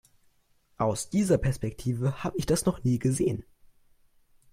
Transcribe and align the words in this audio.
Aus 0.79 1.11
dieser 1.11 1.37
Perspektive 1.37 2.23
habe 2.23 2.35
ich 2.39 2.47
das 2.47 2.65
noch 2.65 2.83
nie 2.83 2.97
gesehen. 2.97 3.43